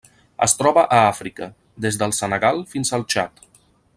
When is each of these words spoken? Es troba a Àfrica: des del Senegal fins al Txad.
Es 0.45 0.55
troba 0.61 0.85
a 0.99 1.01
Àfrica: 1.09 1.49
des 1.87 2.01
del 2.03 2.17
Senegal 2.23 2.65
fins 2.75 2.95
al 2.99 3.09
Txad. 3.13 3.45